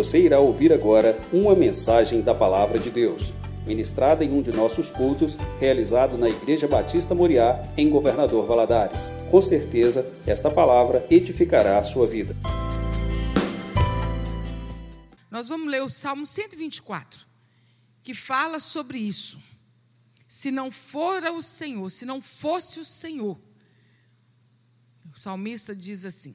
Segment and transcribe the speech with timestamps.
[0.00, 3.34] Você irá ouvir agora uma mensagem da Palavra de Deus,
[3.66, 9.10] ministrada em um de nossos cultos, realizado na Igreja Batista Moriá, em Governador Valadares.
[9.30, 12.34] Com certeza, esta palavra edificará a sua vida.
[15.30, 17.26] Nós vamos ler o Salmo 124,
[18.02, 19.38] que fala sobre isso.
[20.26, 23.38] Se não for o Senhor, se não fosse o Senhor,
[25.12, 26.34] o salmista diz assim: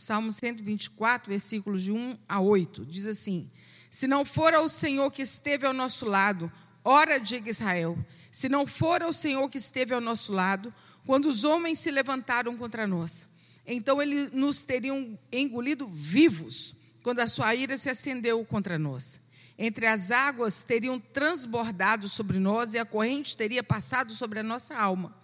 [0.00, 3.50] Salmo 124, versículos de 1 a 8, diz assim:
[3.90, 6.50] Se não for o Senhor que esteve ao nosso lado,
[6.82, 7.98] ora diga Israel,
[8.32, 10.72] se não for o Senhor que esteve ao nosso lado,
[11.04, 13.28] quando os homens se levantaram contra nós,
[13.66, 19.20] então eles nos teriam engolido vivos quando a sua ira se acendeu contra nós.
[19.58, 24.74] Entre as águas teriam transbordado sobre nós e a corrente teria passado sobre a nossa
[24.74, 25.14] alma.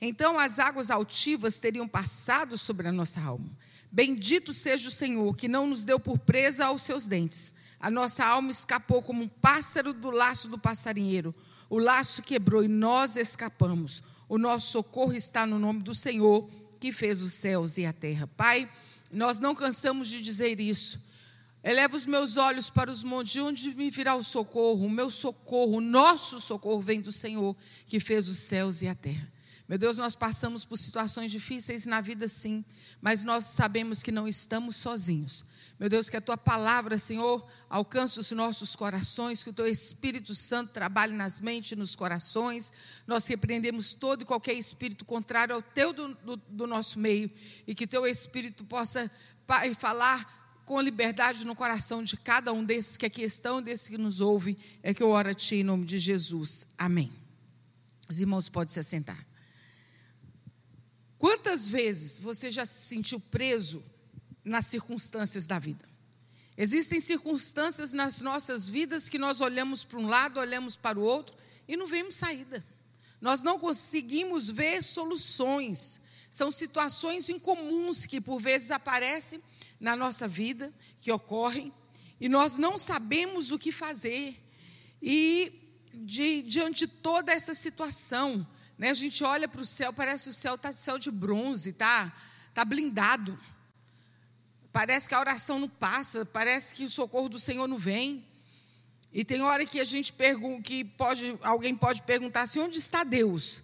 [0.00, 3.48] Então as águas altivas teriam passado sobre a nossa alma.
[3.96, 7.54] Bendito seja o Senhor, que não nos deu por presa aos seus dentes.
[7.80, 11.34] A nossa alma escapou como um pássaro do laço do passarinheiro.
[11.70, 14.02] O laço quebrou e nós escapamos.
[14.28, 16.46] O nosso socorro está no nome do Senhor
[16.78, 18.26] que fez os céus e a terra.
[18.26, 18.68] Pai,
[19.10, 21.00] nós não cansamos de dizer isso.
[21.64, 24.84] Eleva os meus olhos para os montes, de onde me virá o socorro?
[24.84, 28.94] O meu socorro, o nosso socorro vem do Senhor, que fez os céus e a
[28.94, 29.26] terra.
[29.68, 32.64] Meu Deus, nós passamos por situações difíceis na vida, sim,
[33.00, 35.44] mas nós sabemos que não estamos sozinhos.
[35.78, 40.34] Meu Deus, que a tua palavra, Senhor, alcance os nossos corações, que o teu Espírito
[40.34, 42.72] Santo trabalhe nas mentes e nos corações.
[43.06, 47.30] Nós repreendemos todo e qualquer espírito contrário ao teu do, do, do nosso meio
[47.66, 49.10] e que teu Espírito possa
[49.46, 53.98] Pai, falar com liberdade no coração de cada um desses que aqui estão, desses que
[53.98, 54.56] nos ouvem.
[54.82, 56.68] É que eu oro a Ti em nome de Jesus.
[56.78, 57.12] Amém.
[58.08, 59.35] Os irmãos podem se assentar.
[61.18, 63.82] Quantas vezes você já se sentiu preso
[64.46, 65.84] nas circunstâncias da vida.
[66.56, 71.36] Existem circunstâncias nas nossas vidas que nós olhamos para um lado, olhamos para o outro
[71.66, 72.64] e não vemos saída.
[73.20, 76.00] Nós não conseguimos ver soluções.
[76.30, 79.42] São situações incomuns que por vezes aparecem
[79.80, 81.72] na nossa vida, que ocorrem,
[82.20, 84.34] e nós não sabemos o que fazer.
[85.02, 85.52] E
[85.92, 88.46] de, diante de toda essa situação,
[88.78, 91.10] né, a gente olha para o céu, parece que o céu está de céu de
[91.10, 92.12] bronze, tá,
[92.52, 93.38] tá blindado.
[94.70, 98.22] Parece que a oração não passa, parece que o socorro do Senhor não vem.
[99.10, 103.02] E tem hora que a gente pergunta, que pode, alguém pode perguntar assim: onde está
[103.02, 103.62] Deus?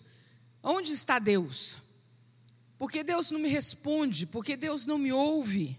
[0.62, 1.78] Onde está Deus?
[2.78, 5.78] Porque Deus não me responde, porque Deus não me ouve.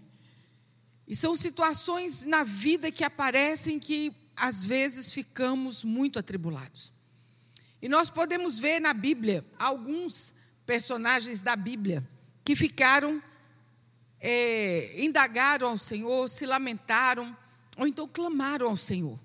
[1.06, 6.93] E são situações na vida que aparecem que às vezes ficamos muito atribulados.
[7.84, 10.32] E nós podemos ver na Bíblia alguns
[10.64, 12.02] personagens da Bíblia
[12.42, 13.22] que ficaram
[14.18, 17.36] é, indagaram ao Senhor, se lamentaram,
[17.76, 19.20] ou então clamaram ao Senhor.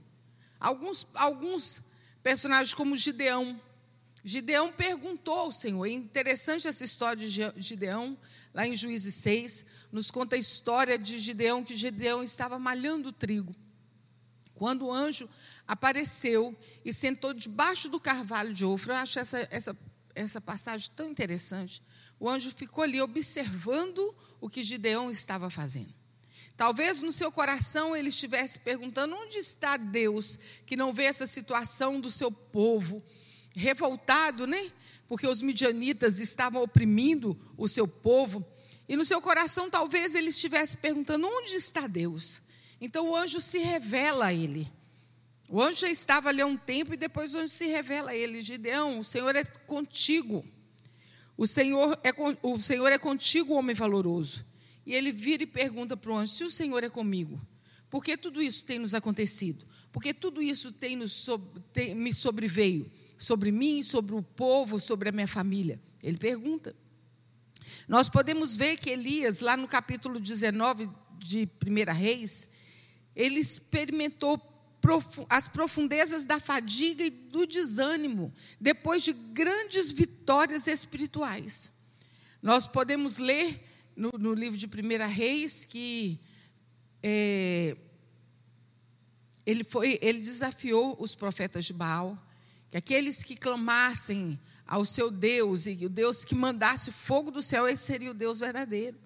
[0.59, 3.57] Alguns, alguns personagens, como Gideão.
[4.25, 5.85] Gideão perguntou ao Senhor.
[5.85, 8.19] É interessante essa história de Gideão,
[8.53, 13.55] lá em Juízes 6, nos conta a história de Gideão, que Gideão estava malhando trigo.
[14.53, 15.29] Quando o anjo
[15.69, 19.77] apareceu e sentou debaixo do carvalho de Ofra, eu acho essa, essa,
[20.15, 21.79] essa passagem tão interessante.
[22.19, 23.99] O anjo ficou ali observando
[24.41, 25.93] o que Gideão estava fazendo.
[26.57, 32.01] Talvez no seu coração ele estivesse perguntando: onde está Deus que não vê essa situação
[32.01, 33.01] do seu povo
[33.55, 34.71] revoltado, né?
[35.07, 38.43] Porque os midianitas estavam oprimindo o seu povo.
[38.87, 42.41] E no seu coração talvez ele estivesse perguntando: onde está Deus?
[42.81, 44.78] Então o anjo se revela a ele.
[45.49, 48.15] O anjo já estava ali há um tempo e depois o anjo se revela a
[48.15, 50.45] ele: Gideão, o Senhor é contigo.
[51.35, 52.11] O Senhor é,
[52.43, 54.45] o Senhor é contigo, homem valoroso.
[54.85, 57.39] E ele vira e pergunta para o anjo: se o Senhor é comigo,
[57.89, 59.65] por que tudo isso tem nos acontecido?
[59.91, 61.27] Porque tudo isso tem, nos,
[61.73, 65.81] tem me sobreveio sobre mim, sobre o povo, sobre a minha família?
[66.03, 66.75] Ele pergunta.
[67.87, 72.49] Nós podemos ver que Elias, lá no capítulo 19 de 1 Reis,
[73.15, 74.37] ele experimentou
[75.29, 81.73] as profundezas da fadiga e do desânimo, depois de grandes vitórias espirituais.
[82.41, 86.19] Nós podemos ler no, no livro de 1 Reis que
[87.03, 87.75] é,
[89.45, 92.17] ele, foi, ele desafiou os profetas de Baal,
[92.69, 97.67] que aqueles que clamassem ao seu Deus, e o Deus que mandasse fogo do céu,
[97.67, 98.97] esse seria o Deus verdadeiro.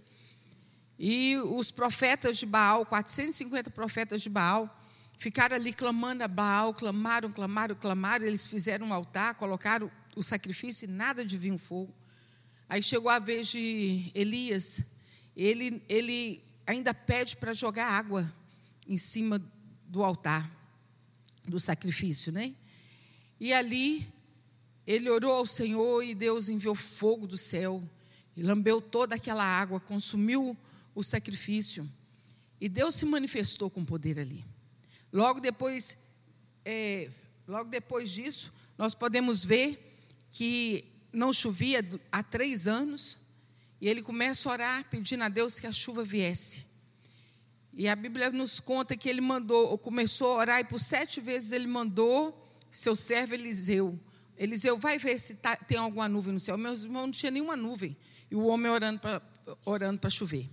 [1.00, 4.83] E os profetas de Baal, 450 profetas de Baal,
[5.24, 8.26] Ficaram ali clamando a Baal, clamaram, clamaram, clamaram.
[8.26, 11.96] Eles fizeram um altar, colocaram o sacrifício e nada de vir fogo.
[12.68, 14.84] Aí chegou a vez de Elias.
[15.34, 18.30] Ele, ele ainda pede para jogar água
[18.86, 19.42] em cima
[19.88, 20.46] do altar
[21.46, 22.54] do sacrifício, né?
[23.40, 24.06] E ali
[24.86, 27.82] ele orou ao Senhor e Deus enviou fogo do céu
[28.36, 30.58] e lambeu toda aquela água, consumiu
[30.94, 31.90] o sacrifício.
[32.60, 34.52] E Deus se manifestou com poder ali.
[35.14, 36.00] Logo depois,
[36.66, 37.08] é,
[37.48, 39.78] logo depois disso, nós podemos ver
[40.32, 40.84] que
[41.14, 43.20] não chovia há três anos,
[43.80, 46.66] e ele começa a orar pedindo a Deus que a chuva viesse.
[47.74, 51.52] E a Bíblia nos conta que ele mandou, começou a orar, e por sete vezes
[51.52, 52.36] ele mandou
[52.72, 54.00] seu servo Eliseu.
[54.36, 56.58] Eliseu, vai ver se tá, tem alguma nuvem no céu.
[56.58, 57.96] Meus irmãos, não tinha nenhuma nuvem.
[58.32, 59.22] E o homem orando para
[59.64, 60.50] orando chover.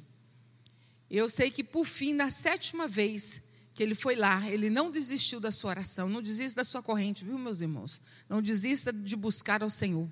[1.09, 3.50] Eu sei que, por fim, na sétima vez
[3.81, 7.25] que ele foi lá, ele não desistiu da sua oração, não desista da sua corrente,
[7.25, 8.03] viu, meus irmãos?
[8.29, 10.07] Não desista de buscar ao Senhor.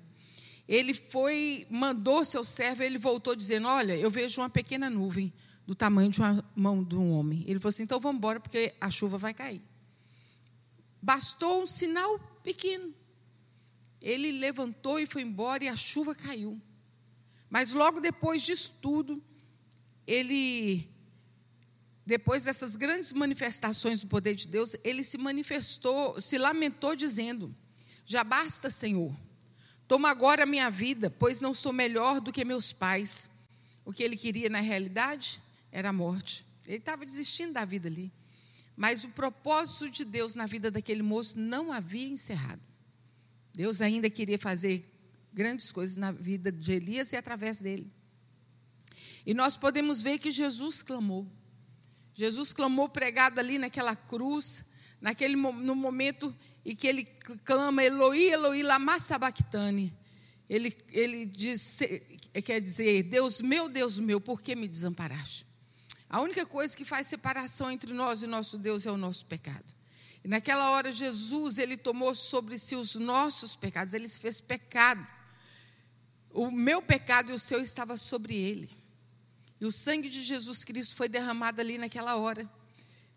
[0.67, 5.31] Ele foi, mandou seu servo, ele voltou dizendo: Olha, eu vejo uma pequena nuvem
[5.67, 7.43] do tamanho de uma mão de um homem.
[7.45, 9.61] Ele falou assim: então vamos embora, porque a chuva vai cair.
[10.99, 12.91] Bastou um sinal pequeno.
[14.01, 16.59] Ele levantou e foi embora e a chuva caiu.
[17.51, 19.23] Mas logo depois disso tudo,
[20.07, 20.88] ele,
[22.09, 27.55] depois dessas grandes manifestações do poder de Deus, ele se manifestou, se lamentou, dizendo:
[28.03, 29.15] Já basta, Senhor,
[29.87, 33.29] toma agora a minha vida, pois não sou melhor do que meus pais.
[33.85, 35.39] O que ele queria na realidade
[35.71, 36.43] era a morte.
[36.65, 38.11] Ele estava desistindo da vida ali.
[38.75, 42.61] Mas o propósito de Deus na vida daquele moço não havia encerrado.
[43.53, 44.83] Deus ainda queria fazer
[45.31, 47.91] grandes coisas na vida de Elias e através dele.
[49.27, 51.27] E nós podemos ver que Jesus clamou.
[52.19, 54.65] Jesus clamou pregado ali naquela cruz,
[54.99, 56.35] naquele no momento
[56.65, 57.05] em que ele
[57.45, 59.97] clama Eloi, Eloi, lama sabachthani.
[60.49, 61.79] Ele ele diz,
[62.43, 65.47] quer dizer, Deus meu, Deus meu, por que me desamparaste?
[66.09, 69.73] A única coisa que faz separação entre nós e nosso Deus é o nosso pecado.
[70.21, 75.07] E naquela hora, Jesus, ele tomou sobre si os nossos pecados, ele se fez pecado.
[76.31, 78.78] O meu pecado e o seu estava sobre ele.
[79.59, 82.49] E o sangue de Jesus Cristo foi derramado ali naquela hora.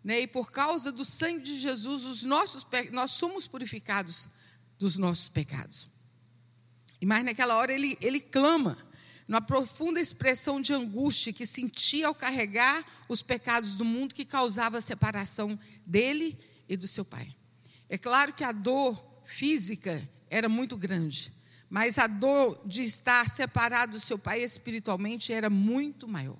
[0.03, 0.21] Né?
[0.21, 4.27] E por causa do sangue de Jesus, os nossos, nós somos purificados
[4.77, 5.87] dos nossos pecados.
[6.99, 8.77] E mais naquela hora ele, ele clama
[9.27, 14.77] numa profunda expressão de angústia que sentia ao carregar os pecados do mundo que causava
[14.77, 16.37] a separação dele
[16.67, 17.33] e do seu pai.
[17.87, 21.33] É claro que a dor física era muito grande,
[21.73, 26.37] mas a dor de estar separado do seu pai espiritualmente era muito maior.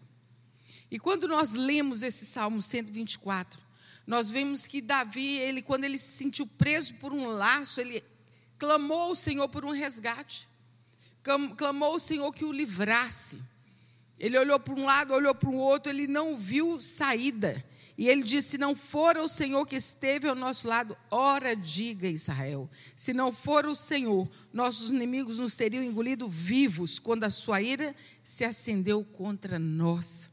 [0.91, 3.59] E quando nós lemos esse Salmo 124,
[4.05, 8.03] nós vemos que Davi, ele quando ele se sentiu preso por um laço, ele
[8.59, 10.47] clamou ao Senhor por um resgate
[11.57, 13.41] clamou o Senhor que o livrasse.
[14.19, 17.63] Ele olhou para um lado, olhou para o outro, ele não viu saída.
[17.97, 22.07] E ele disse: Se não for o Senhor que esteve ao nosso lado, ora diga
[22.07, 22.69] Israel.
[22.95, 27.95] Se não for o Senhor, nossos inimigos nos teriam engolido vivos quando a sua ira
[28.23, 30.31] se acendeu contra nós.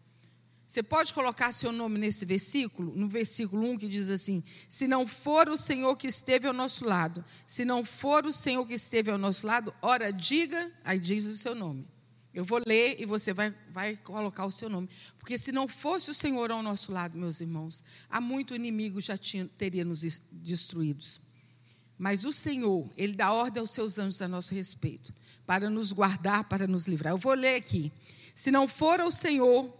[0.66, 2.92] Você pode colocar seu nome nesse versículo?
[2.94, 6.84] No versículo 1 que diz assim: Se não for o Senhor que esteve ao nosso
[6.84, 11.26] lado, se não for o Senhor que esteve ao nosso lado, ora diga, aí diz
[11.26, 11.84] o seu nome.
[12.32, 14.88] Eu vou ler e você vai, vai colocar o seu nome.
[15.18, 19.16] Porque se não fosse o Senhor ao nosso lado, meus irmãos, há muito inimigo já
[19.16, 21.20] tinha, teria nos destruídos.
[21.99, 25.12] Mas o Senhor, Ele dá ordem aos seus anjos a nosso respeito,
[25.44, 27.12] para nos guardar, para nos livrar.
[27.12, 27.92] Eu vou ler aqui.
[28.34, 29.70] Se não for o Senhor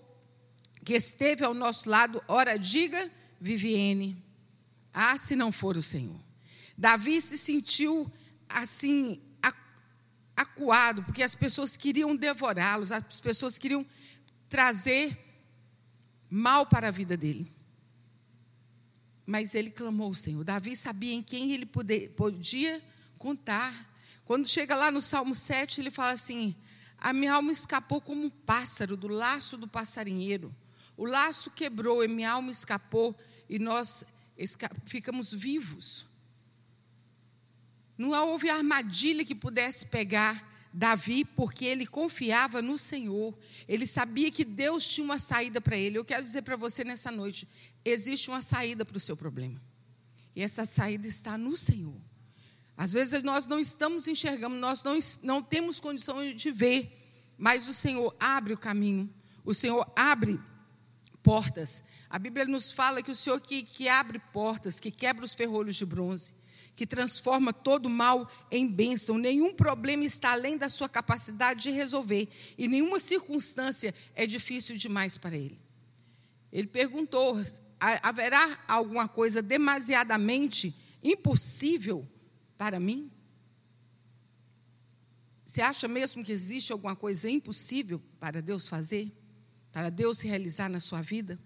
[0.85, 4.23] que esteve ao nosso lado, ora diga, Viviene,
[4.93, 6.21] ah, se não for o Senhor.
[6.77, 8.11] Davi se sentiu
[8.49, 9.21] assim,
[10.61, 13.85] acuado, porque as pessoas queriam devorá-los, as pessoas queriam
[14.47, 15.19] trazer
[16.29, 17.51] mal para a vida dele.
[19.25, 20.45] Mas ele clamou ao Senhor.
[20.45, 22.83] Davi sabia em quem ele podia
[23.19, 23.73] contar.
[24.25, 26.55] Quando chega lá no Salmo 7, ele fala assim:
[26.99, 30.55] A minha alma escapou como um pássaro do laço do passarinheiro.
[30.97, 33.17] O laço quebrou e minha alma escapou
[33.49, 34.05] e nós
[34.85, 36.07] ficamos vivos.
[37.97, 43.37] Não houve armadilha que pudesse pegar Davi, porque ele confiava no Senhor.
[43.67, 45.99] Ele sabia que Deus tinha uma saída para ele.
[45.99, 47.47] Eu quero dizer para você nessa noite:
[47.85, 49.61] existe uma saída para o seu problema.
[50.35, 52.01] E essa saída está no Senhor.
[52.77, 56.91] Às vezes nós não estamos enxergando, nós não, não temos condição de ver,
[57.37, 59.13] mas o Senhor abre o caminho.
[59.45, 60.41] O Senhor abre
[61.23, 61.85] portas.
[62.09, 65.77] A Bíblia nos fala que o Senhor que, que abre portas, que quebra os ferrolhos
[65.77, 66.35] de bronze,
[66.75, 69.19] que transforma todo mal em bênção.
[69.19, 75.17] Nenhum problema está além da sua capacidade de resolver, e nenhuma circunstância é difícil demais
[75.17, 75.61] para Ele.
[76.53, 77.37] Ele perguntou:
[78.03, 82.07] haverá alguma coisa demasiadamente impossível
[82.57, 83.11] para mim?
[85.45, 89.11] Você acha mesmo que existe alguma coisa impossível para Deus fazer?
[89.73, 91.39] Para Deus realizar na sua vida?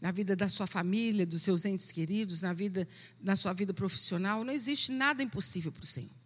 [0.00, 2.88] Na vida da sua família, dos seus entes queridos, na vida
[3.20, 6.20] na sua vida profissional, não existe nada impossível para o Senhor.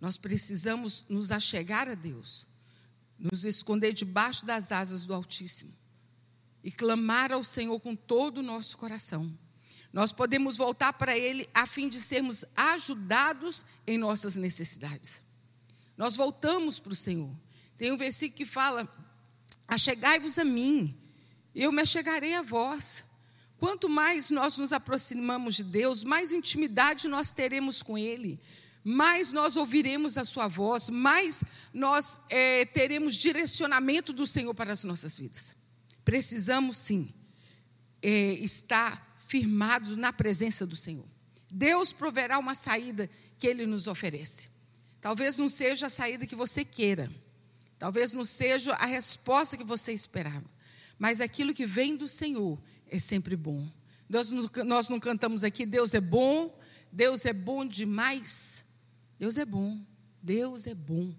[0.00, 2.46] Nós precisamos nos achegar a Deus,
[3.18, 5.72] nos esconder debaixo das asas do Altíssimo
[6.62, 9.30] e clamar ao Senhor com todo o nosso coração.
[9.92, 15.24] Nós podemos voltar para Ele a fim de sermos ajudados em nossas necessidades.
[15.96, 17.30] Nós voltamos para o Senhor.
[17.76, 18.86] Tem um versículo que fala:
[19.66, 20.96] Achegai-vos a mim,
[21.62, 23.04] eu me achegarei a vós.
[23.58, 28.40] Quanto mais nós nos aproximamos de Deus, mais intimidade nós teremos com Ele,
[28.84, 31.42] mais nós ouviremos a Sua voz, mais
[31.74, 35.56] nós é, teremos direcionamento do Senhor para as nossas vidas.
[36.04, 37.12] Precisamos sim
[38.00, 41.04] é, estar firmados na presença do Senhor.
[41.50, 44.50] Deus proverá uma saída que Ele nos oferece.
[45.00, 47.10] Talvez não seja a saída que você queira,
[47.78, 50.44] talvez não seja a resposta que você esperava,
[50.98, 53.66] mas aquilo que vem do Senhor é sempre bom.
[54.08, 56.52] Nós, nós não cantamos aqui, Deus é bom,
[56.90, 58.66] Deus é bom demais.
[59.18, 59.78] Deus é bom,
[60.22, 61.14] Deus é bom.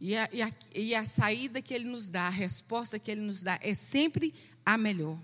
[0.00, 3.20] E a, e, a, e a saída que Ele nos dá, a resposta que Ele
[3.20, 4.34] nos dá, é sempre
[4.66, 5.18] a melhor.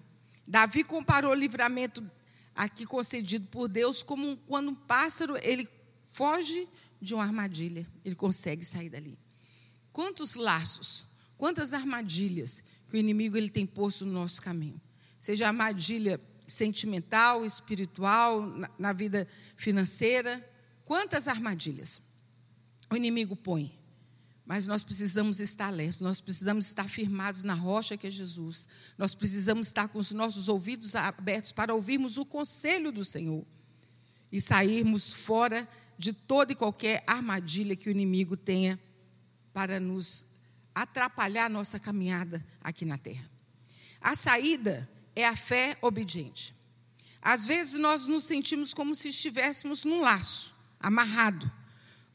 [0.47, 2.09] Davi comparou o livramento
[2.55, 5.69] aqui concedido por Deus como quando um pássaro ele
[6.05, 6.69] foge
[7.01, 9.19] de uma armadilha, ele consegue sair dali.
[9.93, 11.07] Quantos laços,
[11.39, 14.81] quantas armadilhas que o inimigo ele tem posto no nosso caminho.
[15.19, 20.45] Seja armadilha sentimental, espiritual, na, na vida financeira,
[20.85, 22.03] quantas armadilhas
[22.91, 23.73] o inimigo põe.
[24.45, 28.67] Mas nós precisamos estar alertos, nós precisamos estar firmados na rocha que é Jesus.
[28.99, 33.47] Nós precisamos estar com os nossos ouvidos abertos para ouvirmos o conselho do Senhor
[34.33, 38.81] e sairmos fora de toda e qualquer armadilha que o inimigo tenha
[39.53, 40.30] para nos
[40.75, 43.29] atrapalhar a nossa caminhada aqui na terra.
[44.01, 46.55] A saída é a fé obediente.
[47.21, 51.51] Às vezes nós nos sentimos como se estivéssemos num laço, amarrado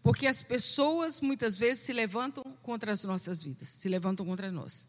[0.05, 4.85] porque as pessoas muitas vezes se levantam contra as nossas vidas, se levantam contra nós.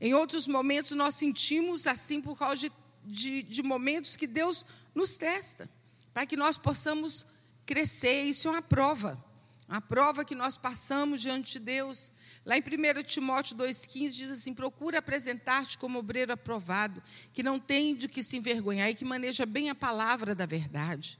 [0.00, 2.72] Em outros momentos nós sentimos assim por causa de,
[3.04, 5.68] de, de momentos que Deus nos testa,
[6.14, 7.26] para que nós possamos
[7.66, 8.22] crescer.
[8.22, 9.20] Isso é uma prova,
[9.68, 12.12] uma prova que nós passamos diante de Deus.
[12.44, 17.94] Lá em 1 Timóteo 2,15 diz assim: procura apresentar-te como obreiro aprovado, que não tem
[17.94, 21.18] de que se envergonhar e que maneja bem a palavra da verdade.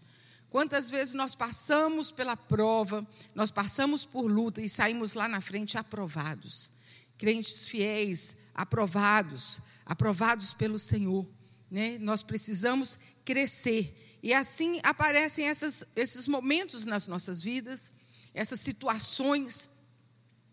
[0.48, 5.78] Quantas vezes nós passamos pela prova, nós passamos por luta e saímos lá na frente
[5.78, 6.70] aprovados.
[7.16, 11.24] Crentes fiéis, aprovados, aprovados pelo Senhor.
[11.70, 11.98] Né?
[12.00, 14.18] Nós precisamos crescer.
[14.22, 17.92] E assim aparecem essas, esses momentos nas nossas vidas,
[18.34, 19.68] essas situações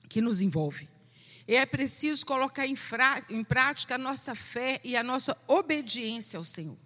[0.09, 0.87] que nos envolvem.
[1.47, 6.37] E é preciso colocar em, fra, em prática a nossa fé e a nossa obediência
[6.37, 6.77] ao Senhor.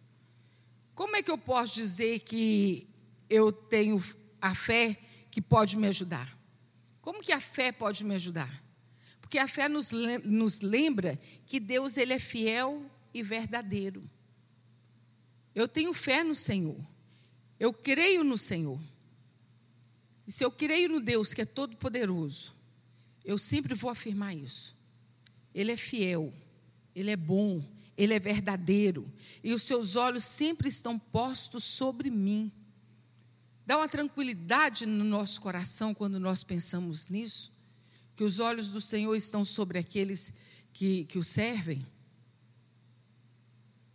[0.93, 2.87] Como é que eu posso dizer que
[3.31, 4.03] eu tenho
[4.41, 4.97] a fé
[5.31, 6.37] que pode me ajudar.
[6.99, 8.61] Como que a fé pode me ajudar?
[9.21, 9.91] Porque a fé nos,
[10.25, 14.01] nos lembra que Deus ele é fiel e verdadeiro.
[15.55, 16.77] Eu tenho fé no Senhor.
[17.57, 18.79] Eu creio no Senhor.
[20.27, 22.53] E se eu creio no Deus que é todo poderoso,
[23.23, 24.75] eu sempre vou afirmar isso.
[25.53, 26.33] Ele é fiel,
[26.95, 27.63] ele é bom,
[27.97, 29.05] ele é verdadeiro,
[29.43, 32.51] e os seus olhos sempre estão postos sobre mim.
[33.65, 37.51] Dá uma tranquilidade no nosso coração quando nós pensamos nisso,
[38.15, 40.33] que os olhos do Senhor estão sobre aqueles
[40.73, 41.85] que, que o servem,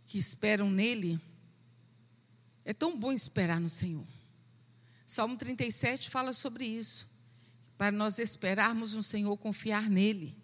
[0.05, 1.19] que esperam nele.
[2.63, 4.07] É tão bom esperar no Senhor.
[5.05, 7.16] Salmo 37 fala sobre isso.
[7.77, 10.35] Para nós esperarmos no Senhor, confiar nele.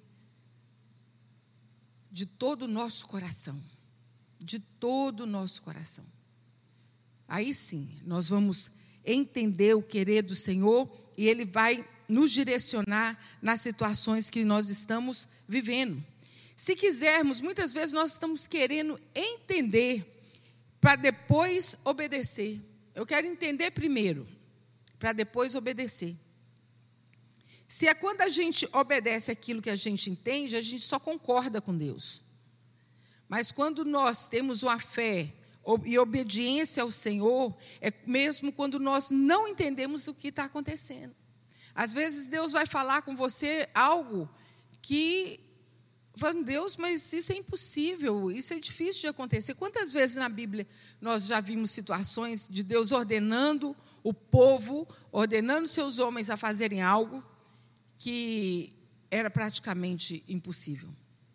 [2.11, 3.61] De todo o nosso coração.
[4.39, 6.05] De todo o nosso coração.
[7.27, 8.71] Aí sim, nós vamos
[9.03, 15.27] entender o querer do Senhor e Ele vai nos direcionar nas situações que nós estamos
[15.47, 16.03] vivendo.
[16.55, 20.05] Se quisermos, muitas vezes nós estamos querendo entender
[20.79, 22.61] para depois obedecer.
[22.93, 24.27] Eu quero entender primeiro,
[24.99, 26.15] para depois obedecer.
[27.73, 31.59] Se é quando a gente obedece aquilo que a gente entende, a gente só concorda
[31.59, 32.21] com Deus.
[33.27, 35.33] Mas quando nós temos uma fé
[35.83, 37.51] e obediência ao Senhor
[37.81, 41.15] é mesmo quando nós não entendemos o que está acontecendo.
[41.73, 44.29] Às vezes Deus vai falar com você algo
[44.79, 45.39] que
[46.15, 49.55] Falando, Deus, mas isso é impossível, isso é difícil de acontecer.
[49.55, 50.67] Quantas vezes na Bíblia
[51.01, 57.32] nós já vimos situações de Deus ordenando o povo, ordenando seus homens a fazerem algo
[58.03, 58.75] que
[59.09, 60.89] era praticamente impossível?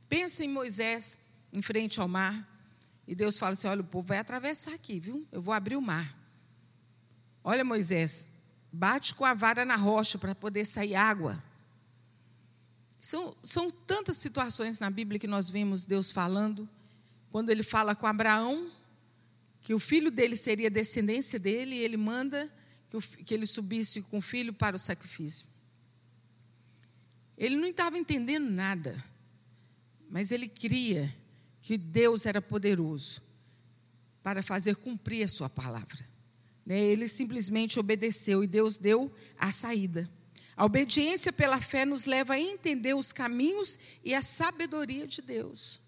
[0.06, 1.18] Pensa em Moisés
[1.50, 2.46] em frente ao mar,
[3.06, 5.26] e Deus fala assim: olha, o povo vai atravessar aqui, viu?
[5.32, 6.14] Eu vou abrir o mar.
[7.42, 8.28] Olha, Moisés,
[8.70, 11.42] bate com a vara na rocha para poder sair água.
[13.00, 16.68] São, são tantas situações na Bíblia que nós vemos Deus falando.
[17.30, 18.70] Quando ele fala com Abraão,
[19.62, 22.52] que o filho dele seria descendência dele, e ele manda
[22.90, 25.46] que, o, que ele subisse com o filho para o sacrifício.
[27.38, 29.02] Ele não estava entendendo nada,
[30.10, 31.08] mas ele cria
[31.62, 33.22] que Deus era poderoso
[34.24, 36.04] para fazer cumprir a sua palavra.
[36.66, 36.80] Né?
[36.80, 40.10] Ele simplesmente obedeceu e Deus deu a saída.
[40.56, 45.80] A obediência pela fé nos leva a entender os caminhos e a sabedoria de Deus.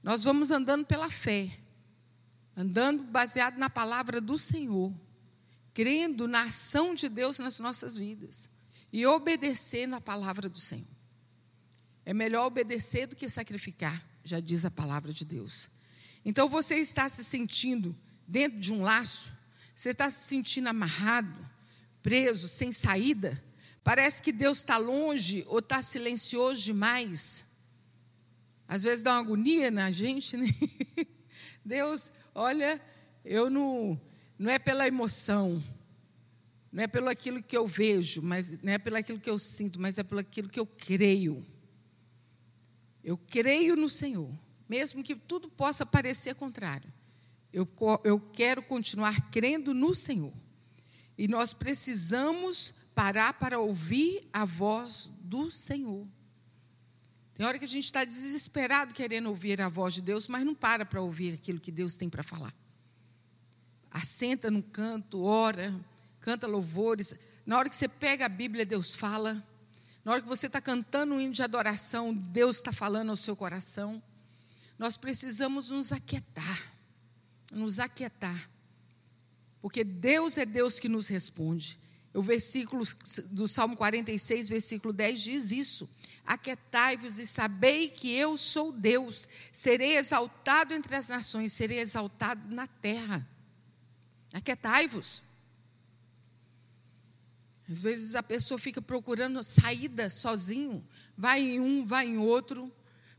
[0.00, 1.50] Nós vamos andando pela fé,
[2.56, 4.92] andando baseado na palavra do Senhor,
[5.74, 8.48] crendo na ação de Deus nas nossas vidas
[8.92, 10.86] e obedecendo a palavra do Senhor.
[12.04, 15.70] É melhor obedecer do que sacrificar, já diz a palavra de Deus.
[16.24, 17.94] Então você está se sentindo
[18.26, 19.32] dentro de um laço,
[19.74, 21.50] você está se sentindo amarrado,
[22.02, 23.42] preso, sem saída.
[23.82, 27.46] Parece que Deus está longe ou está silencioso demais.
[28.68, 30.46] Às vezes dá uma agonia na gente, né?
[31.64, 32.80] Deus, olha,
[33.24, 34.00] eu não,
[34.38, 35.62] não é pela emoção,
[36.72, 39.78] não é pelo aquilo que eu vejo, mas não é pelo aquilo que eu sinto,
[39.78, 41.44] mas é pelo aquilo que eu creio.
[43.04, 44.32] Eu creio no Senhor,
[44.66, 46.90] mesmo que tudo possa parecer contrário.
[47.52, 47.68] Eu,
[48.04, 50.32] eu quero continuar crendo no Senhor.
[51.18, 56.06] E nós precisamos parar para ouvir a voz do Senhor.
[57.34, 60.54] Tem hora que a gente está desesperado querendo ouvir a voz de Deus, mas não
[60.54, 62.54] para para ouvir aquilo que Deus tem para falar.
[63.90, 65.74] Assenta no canto, ora,
[66.22, 67.14] canta louvores.
[67.44, 69.44] Na hora que você pega a Bíblia, Deus fala.
[70.04, 73.36] Na hora que você está cantando um hino de adoração, Deus está falando ao seu
[73.36, 74.02] coração.
[74.78, 76.72] Nós precisamos nos aquietar,
[77.52, 78.50] nos aquietar,
[79.60, 81.78] porque Deus é Deus que nos responde.
[82.14, 82.84] O versículo
[83.30, 85.88] do Salmo 46, versículo 10 diz isso:
[86.26, 92.66] Aquietai-vos e sabei que eu sou Deus, serei exaltado entre as nações, serei exaltado na
[92.66, 93.26] terra.
[94.32, 95.31] Aquietai-vos.
[97.68, 100.84] Às vezes a pessoa fica procurando saída sozinho,
[101.16, 102.70] vai em um, vai em outro,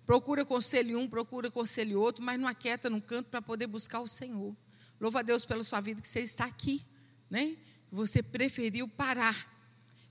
[0.05, 4.07] procura conselho um, procura conselho outro, mas não aquieta no canto para poder buscar o
[4.07, 4.55] Senhor.
[4.99, 6.85] Louva a Deus pela sua vida que você está aqui,
[7.29, 7.57] né?
[7.93, 9.51] você preferiu parar.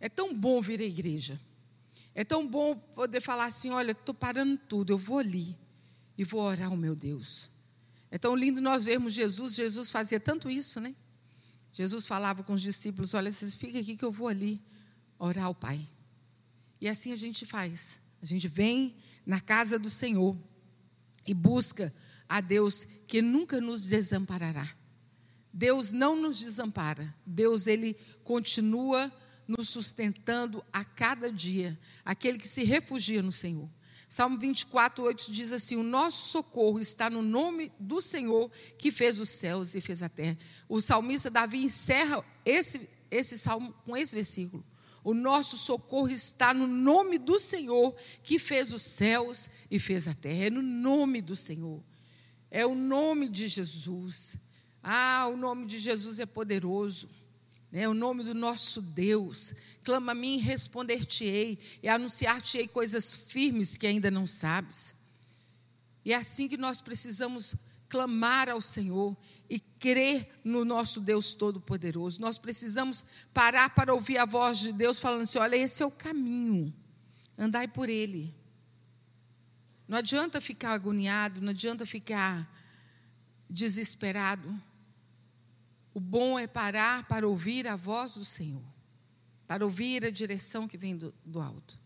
[0.01, 1.39] É tão bom vir à igreja.
[2.15, 5.59] É tão bom poder falar assim: olha, estou parando tudo, eu vou ali
[6.17, 7.51] e vou orar ao meu Deus.
[8.11, 9.55] É tão lindo nós vermos Jesus.
[9.55, 10.95] Jesus fazia tanto isso, né?
[11.73, 14.63] Jesus falava com os discípulos: olha, vocês fiquem aqui que eu vou ali
[15.19, 15.81] orar ao Pai.
[16.81, 18.01] E assim a gente faz.
[18.21, 20.37] A gente vem na casa do Senhor
[21.27, 21.93] e busca
[22.29, 24.69] a Deus que nunca nos desamparará.
[25.53, 27.15] Deus não nos desampara.
[27.27, 29.13] Deus ele continua
[29.47, 33.69] nos sustentando a cada dia, aquele que se refugia no Senhor.
[34.13, 39.19] Salmo 24, 8 diz assim: O nosso socorro está no nome do Senhor que fez
[39.19, 40.37] os céus e fez a terra.
[40.69, 44.63] O salmista Davi encerra esse, esse salmo com esse versículo.
[45.03, 50.13] O nosso socorro está no nome do Senhor que fez os céus e fez a
[50.13, 50.45] terra.
[50.45, 51.83] É no nome do Senhor.
[52.51, 54.37] É o nome de Jesus.
[54.83, 57.09] Ah, o nome de Jesus é poderoso.
[57.73, 59.55] É o nome do nosso Deus.
[59.83, 64.97] Clama a mim e responder-te-ei, e anunciar-te-ei coisas firmes que ainda não sabes.
[66.05, 67.55] E é assim que nós precisamos
[67.89, 69.17] clamar ao Senhor
[69.49, 72.21] e crer no nosso Deus Todo-Poderoso.
[72.21, 75.91] Nós precisamos parar para ouvir a voz de Deus falando assim: olha, esse é o
[75.91, 76.75] caminho,
[77.39, 78.35] andai por ele.
[79.87, 82.51] Não adianta ficar agoniado, não adianta ficar
[83.49, 84.61] desesperado.
[85.95, 88.63] O bom é parar para ouvir a voz do Senhor,
[89.47, 91.79] para ouvir a direção que vem do, do alto.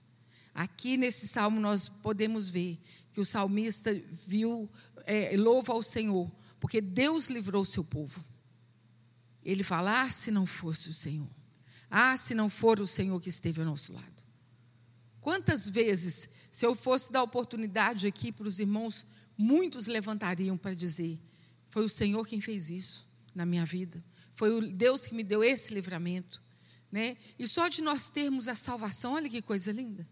[0.54, 2.78] Aqui nesse salmo nós podemos ver
[3.12, 3.92] que o salmista
[4.26, 4.70] viu,
[5.04, 8.24] é, louva ao Senhor, porque Deus livrou o seu povo.
[9.44, 11.28] Ele fala: ah, se não fosse o Senhor,
[11.90, 14.26] ah, se não for o Senhor que esteve ao nosso lado.
[15.20, 19.04] Quantas vezes, se eu fosse dar oportunidade aqui para os irmãos,
[19.36, 21.20] muitos levantariam para dizer:
[21.68, 23.05] foi o Senhor quem fez isso
[23.36, 24.02] na minha vida.
[24.34, 26.42] Foi o Deus que me deu esse livramento.
[26.90, 27.16] Né?
[27.38, 30.08] E só de nós termos a salvação, olha que coisa linda.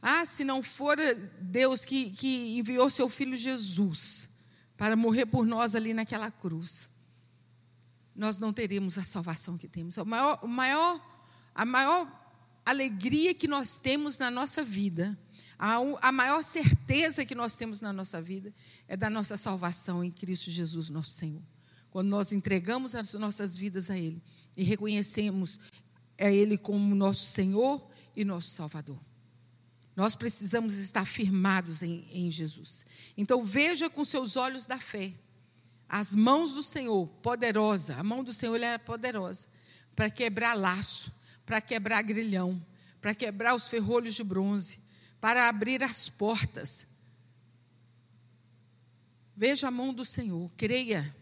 [0.00, 0.96] Ah, se não for
[1.40, 4.38] Deus que, que enviou seu filho Jesus
[4.76, 6.90] para morrer por nós ali naquela cruz,
[8.14, 9.96] nós não teríamos a salvação que temos.
[9.98, 12.06] O maior, o maior, a maior
[12.64, 15.18] alegria que nós temos na nossa vida,
[15.58, 18.54] a, a maior certeza que nós temos na nossa vida
[18.86, 21.42] é da nossa salvação em Cristo Jesus, nosso Senhor.
[21.90, 24.22] Quando nós entregamos as nossas vidas a Ele
[24.56, 25.60] e reconhecemos
[26.18, 28.98] a Ele como nosso Senhor e nosso Salvador.
[29.96, 32.86] Nós precisamos estar firmados em, em Jesus.
[33.16, 35.12] Então veja com seus olhos da fé
[35.90, 39.48] as mãos do Senhor, poderosa, a mão do Senhor é poderosa,
[39.96, 41.12] para quebrar laço,
[41.44, 42.64] para quebrar grilhão,
[43.00, 44.78] para quebrar os ferrolhos de bronze,
[45.20, 46.86] para abrir as portas.
[49.36, 51.12] Veja a mão do Senhor, creia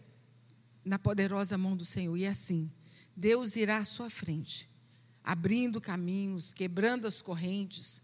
[0.89, 2.73] na poderosa mão do Senhor, e assim,
[3.15, 4.69] Deus irá à sua frente,
[5.23, 8.03] abrindo caminhos, quebrando as correntes,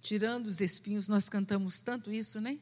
[0.00, 1.08] tirando os espinhos.
[1.08, 2.58] Nós cantamos tanto isso, né?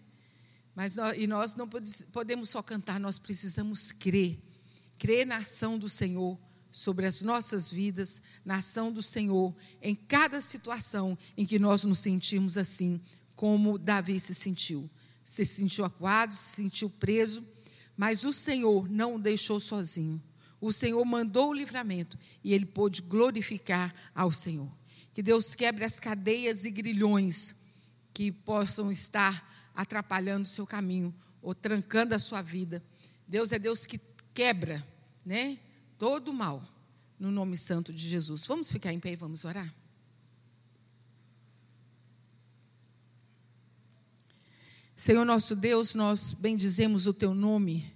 [0.74, 1.68] Mas nós, e nós não
[2.12, 4.38] podemos só cantar, nós precisamos crer.
[4.98, 6.38] Crer na ação do Senhor
[6.70, 11.98] sobre as nossas vidas, na ação do Senhor, em cada situação em que nós nos
[11.98, 13.00] sentimos assim,
[13.34, 14.88] como Davi se sentiu.
[15.24, 17.42] Se sentiu acuado, se sentiu preso,
[17.96, 20.22] mas o Senhor não o deixou sozinho.
[20.60, 24.70] O Senhor mandou o livramento e ele pôde glorificar ao Senhor.
[25.12, 27.56] Que Deus quebre as cadeias e grilhões
[28.12, 32.82] que possam estar atrapalhando o seu caminho ou trancando a sua vida.
[33.26, 34.00] Deus é Deus que
[34.34, 34.84] quebra,
[35.24, 35.58] né?
[35.98, 36.62] Todo mal
[37.18, 38.46] no nome santo de Jesus.
[38.46, 39.72] Vamos ficar em pé e vamos orar?
[44.96, 47.94] Senhor nosso Deus, nós bendizemos o teu nome.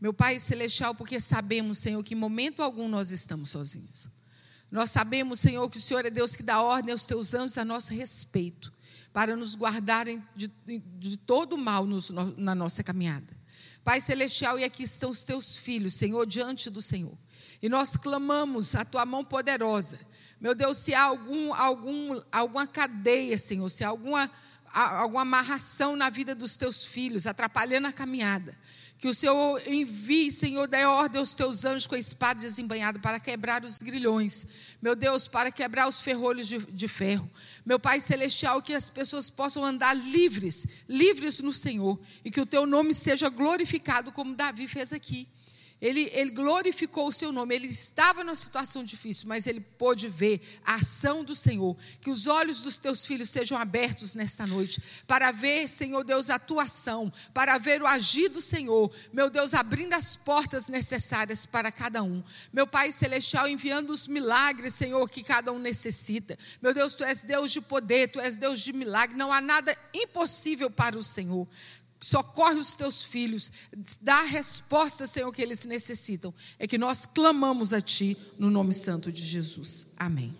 [0.00, 4.08] Meu Pai celestial, porque sabemos, Senhor, que em momento algum nós estamos sozinhos.
[4.68, 7.64] Nós sabemos, Senhor, que o Senhor é Deus que dá ordem aos teus anjos a
[7.64, 8.72] nosso respeito,
[9.12, 10.50] para nos guardarem de,
[10.98, 13.36] de todo mal nos, na nossa caminhada.
[13.84, 17.16] Pai Celestial, e aqui estão os teus filhos, Senhor, diante do Senhor.
[17.62, 20.00] E nós clamamos a tua mão poderosa.
[20.40, 24.28] Meu Deus, se há algum, algum, alguma cadeia, Senhor, se há alguma,
[24.72, 28.56] alguma amarração na vida dos teus filhos, atrapalhando a caminhada,
[28.98, 33.18] que o Senhor envie, Senhor, dê ordem aos teus anjos com a espada desembanhada para
[33.18, 34.46] quebrar os grilhões.
[34.80, 37.28] Meu Deus, para quebrar os ferrolhos de, de ferro.
[37.66, 41.98] Meu Pai Celestial, que as pessoas possam andar livres, livres no Senhor.
[42.24, 45.26] E que o teu nome seja glorificado, como Davi fez aqui.
[45.82, 47.56] Ele, ele, glorificou o seu nome.
[47.56, 51.76] Ele estava numa situação difícil, mas ele pôde ver a ação do Senhor.
[52.00, 56.38] Que os olhos dos teus filhos sejam abertos nesta noite, para ver, Senhor Deus, a
[56.38, 58.94] tua ação, para ver o agir do Senhor.
[59.12, 62.22] Meu Deus, abrindo as portas necessárias para cada um.
[62.52, 66.38] Meu Pai Celestial, enviando os milagres, Senhor, que cada um necessita.
[66.62, 69.16] Meu Deus, tu és Deus de poder, tu és Deus de milagre.
[69.16, 71.48] Não há nada impossível para o Senhor
[72.02, 73.50] socorre os teus filhos,
[74.00, 76.34] dá a resposta, Senhor, que eles necessitam.
[76.58, 79.94] É que nós clamamos a Ti no nome santo de Jesus.
[79.96, 80.34] Amém.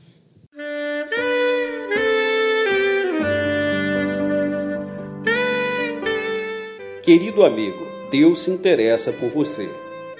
[7.02, 9.68] Querido amigo, Deus se interessa por você.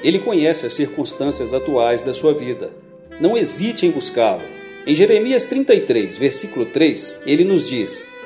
[0.03, 2.73] Ele conhece as circunstâncias atuais da sua vida.
[3.21, 4.43] Não hesite em buscá-lo.
[4.85, 8.05] Em Jeremias 33, versículo 3, ele nos diz: